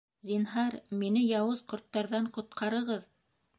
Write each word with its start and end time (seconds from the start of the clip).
—Зинһар, 0.27 0.77
мине 1.01 1.23
яуыз 1.41 1.63
ҡорттарҙан 1.73 2.33
ҡотҡарығыҙ!.. 2.39 3.09